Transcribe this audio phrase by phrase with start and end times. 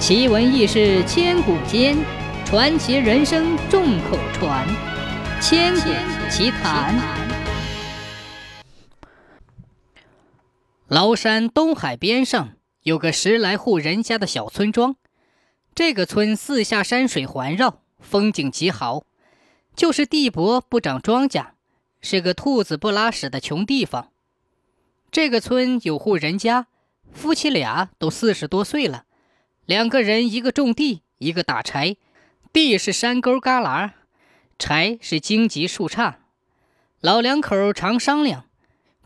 [0.00, 1.94] 奇闻异事千古间，
[2.46, 4.66] 传奇人生众口传。
[5.42, 5.90] 千古
[6.30, 6.98] 奇谈。
[10.88, 14.96] 崂山东海边上有个十来户人家的小村庄，
[15.74, 19.04] 这个村四下山水环绕，风景极好，
[19.76, 21.48] 就是地薄不长庄稼，
[22.00, 24.08] 是个兔子不拉屎的穷地方。
[25.10, 26.68] 这个村有户人家，
[27.12, 29.04] 夫妻俩都四十多岁了。
[29.70, 31.96] 两个人，一个种地，一个打柴。
[32.52, 33.92] 地是山沟旮旯，
[34.58, 36.16] 柴是荆棘树杈。
[37.00, 38.46] 老两口常商量：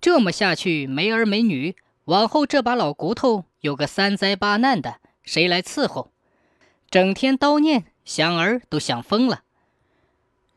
[0.00, 6.10] 这么下去，没儿没女，往后这把老骨头有个三灾八难的，谁来伺候？
[6.88, 9.42] 整天叨念，想儿都想疯了。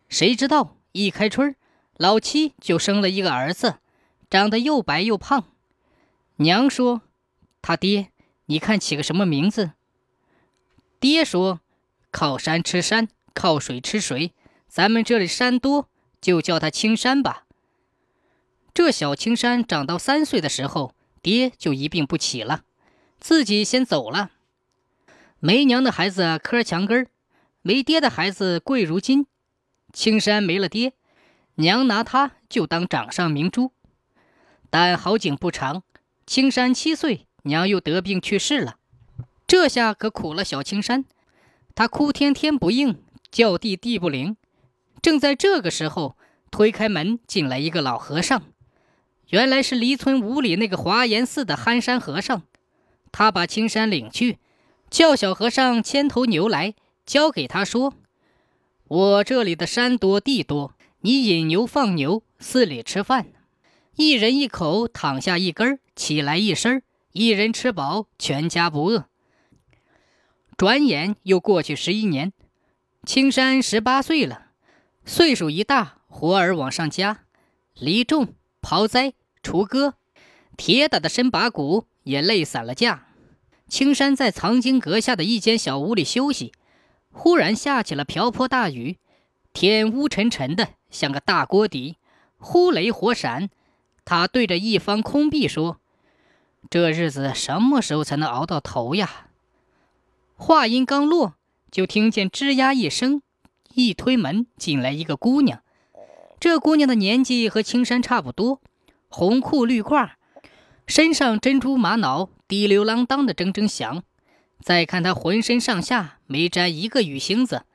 [0.07, 1.53] 谁知道一开春，
[1.97, 3.79] 老七就生了一个儿子，
[4.29, 5.43] 长得又白又胖。
[6.37, 7.01] 娘说
[7.61, 8.11] ：“他爹，
[8.45, 9.71] 你看起个什么名字？”
[10.99, 11.61] 爹说
[12.11, 14.33] ：“靠山吃山，靠水吃水。
[14.67, 17.45] 咱们这里山多，就叫他青山吧。”
[18.73, 22.63] 这小青山长到三岁的时候，爹就一病不起了，
[23.19, 24.31] 自己先走了。
[25.39, 27.07] 没娘的孩子磕墙根，
[27.61, 29.27] 没爹的孩子贵如金。
[29.93, 30.93] 青山没了爹，
[31.55, 33.71] 娘拿他就当掌上明珠。
[34.69, 35.83] 但好景不长，
[36.25, 38.77] 青山七岁，娘又得病去世了。
[39.59, 41.03] 这下可苦了小青山，
[41.73, 44.37] 他哭天天不应，叫地地不灵。
[45.01, 46.15] 正在这个时候，
[46.51, 48.43] 推开门进来一个老和尚，
[49.29, 52.43] 原来是离村五里那个华严寺的憨山和尚。
[53.11, 54.37] 他把青山领去，
[54.91, 57.95] 叫小和尚牵头牛来，交给他说
[58.87, 63.25] ：“我这里的山多地多，你引牛放牛，寺里吃饭，
[63.95, 69.05] 一人一口，躺下一根起来一身一人吃饱，全家不饿。”
[70.57, 72.33] 转眼又过去十一年，
[73.05, 74.47] 青山十八岁了，
[75.05, 77.25] 岁数一大，活儿往上加，
[77.75, 79.13] 犁种、刨栽、
[79.43, 79.93] 锄割，
[80.57, 83.05] 铁打的身把骨也累散了架。
[83.67, 86.51] 青山在藏经阁下的一间小屋里休息，
[87.11, 88.97] 忽然下起了瓢泼大雨，
[89.53, 91.97] 天乌沉沉的，像个大锅底，
[92.39, 93.51] 忽雷火闪。
[94.03, 95.79] 他对着一方空壁说
[96.67, 99.25] ：“这日子什么时候才能熬到头呀？”
[100.39, 101.33] 话音刚落，
[101.71, 103.23] 就听见吱呀一声，
[103.73, 105.63] 一推门进来一个姑娘。
[106.39, 108.61] 这姑娘的年纪和青山差不多，
[109.09, 110.11] 红裤绿褂，
[110.85, 114.03] 身上珍珠玛瑙滴溜啷当的铮铮响。
[114.61, 117.65] 再看她浑身上下没沾一个雨星子，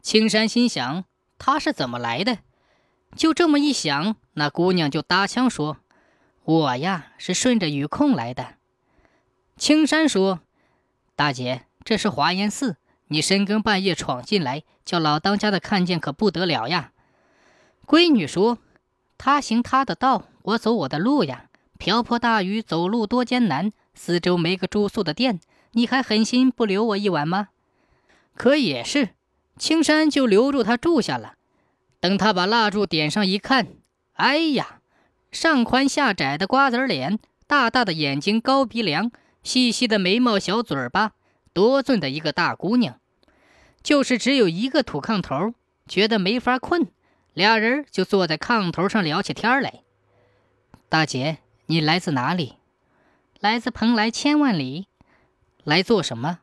[0.00, 1.04] 青山心想
[1.38, 2.38] 她是怎么来的？
[3.16, 5.78] 就这么一想，那姑娘就搭腔说
[6.44, 8.54] ：“我呀，是顺着雨空来的。”
[9.58, 10.40] 青山说
[11.16, 12.76] ：“大姐。”这是华严寺，
[13.08, 16.92] 你深更半夜闯进来，叫老当家的看见可不得了呀！
[17.86, 18.58] 闺女说
[19.18, 21.46] ：“他行他的道，我走我的路呀。
[21.78, 25.40] 瓢泼大雨，走路多艰难，四周没个住宿的店，
[25.72, 27.48] 你还狠心不留我一晚吗？”
[28.36, 29.10] 可也是，
[29.58, 31.34] 青山就留住他住下了。
[31.98, 33.68] 等他把蜡烛点上一看，
[34.12, 34.80] 哎呀，
[35.32, 39.10] 上宽下窄的瓜子脸，大大的眼睛，高鼻梁，
[39.42, 41.12] 细细的眉毛，小嘴巴。
[41.52, 43.00] 多俊的一个大姑娘，
[43.82, 45.54] 就是只有一个土炕头，
[45.86, 46.88] 觉得没法困，
[47.34, 49.82] 俩人就坐在炕头上聊起天来。
[50.88, 52.56] 大姐，你来自哪里？
[53.40, 54.86] 来自蓬莱千万里。
[55.64, 56.40] 来做什么？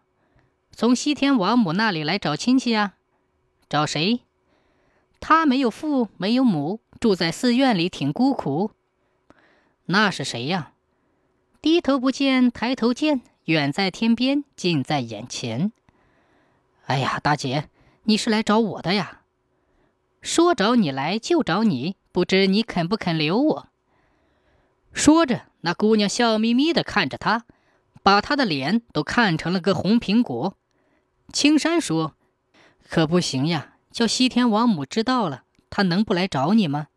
[0.71, 2.93] 从西天王母那里来找亲戚呀？
[3.67, 4.21] 找谁？
[5.19, 8.71] 他没有父，没有母，住在寺院里，挺孤苦。
[9.85, 10.73] 那是谁呀？
[11.61, 13.21] 低头不见抬头见。
[13.47, 15.71] 远在天边，近在眼前。
[16.87, 17.69] 哎呀，大姐，
[18.03, 19.21] 你是来找我的呀？
[20.21, 23.67] 说找你来就找你，不知你肯不肯留我？
[24.91, 27.45] 说着，那姑娘笑眯眯地看着他，
[28.03, 30.57] 把他的脸都看成了个红苹果。
[31.31, 32.15] 青山说
[32.89, 36.87] ：“可不行呀，叫西天王母知道了，她能不来找你吗？”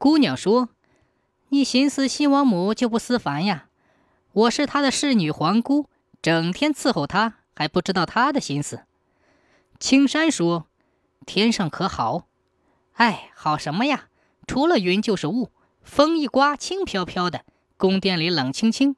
[0.00, 0.70] 姑娘说
[1.50, 3.66] ：“你寻思西王母就不思凡呀？”
[4.38, 5.88] 我是他的侍女皇姑，
[6.22, 8.84] 整天伺候他，还不知道他的心思。
[9.80, 10.68] 青山说
[11.26, 12.28] ：“天上可好？
[12.92, 14.06] 哎，好什么呀？
[14.46, 15.50] 除了云就是雾，
[15.82, 17.40] 风一刮，轻飘飘的；
[17.76, 18.94] 宫殿里冷清清。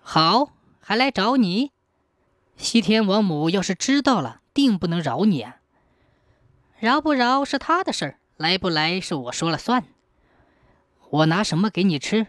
[0.00, 0.48] 好，
[0.80, 1.70] 还来找你。
[2.56, 5.58] 西天王母要是知道了，定不能饶你啊！
[6.80, 9.84] 饶不饶是他的事儿，来不来是我说了算。
[11.08, 12.26] 我拿什么给你吃？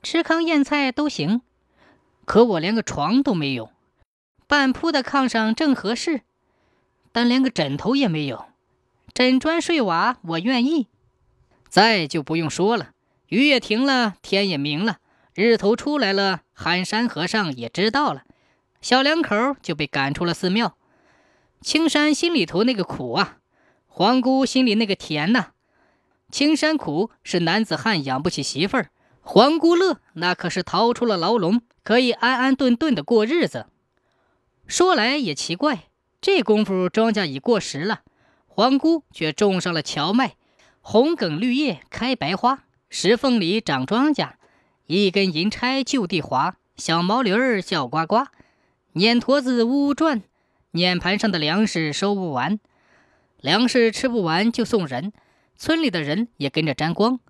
[0.00, 1.42] 吃糠咽菜都行。”
[2.24, 3.70] 可我连个床都没有，
[4.46, 6.22] 半铺的炕上正合适，
[7.10, 8.46] 但连个枕头也没有。
[9.12, 10.88] 枕砖睡瓦，我愿意。
[11.68, 12.92] 再就不用说了，
[13.28, 14.98] 雨也停了，天也明了，
[15.34, 18.22] 日头出来了，寒山和尚也知道了，
[18.80, 20.76] 小两口就被赶出了寺庙。
[21.60, 23.38] 青山心里头那个苦啊，
[23.86, 25.52] 皇姑心里那个甜呐。
[26.30, 28.90] 青山苦是男子汉养不起媳妇儿，
[29.24, 33.66] 皇姑乐那可是逃出了牢笼，可以安安顿顿的过日子。
[34.66, 35.84] 说来也奇怪，
[36.20, 38.00] 这功夫庄稼已过时了，
[38.46, 40.34] 皇姑却种上了荞麦，
[40.80, 44.32] 红梗绿叶开白花，石缝里长庄稼，
[44.86, 48.26] 一根银钗就地滑，小毛驴儿叫呱呱，
[48.94, 50.22] 碾坨子呜呜转，
[50.72, 52.58] 碾盘上的粮食收不完，
[53.40, 55.12] 粮食吃不完就送人，
[55.56, 57.20] 村里的人也跟着沾光。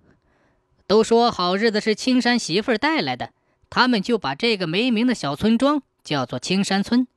[0.85, 3.31] 都说好日子是青山媳妇儿带来的，
[3.69, 7.07] 他们就把这个没名的小村庄叫做青山村。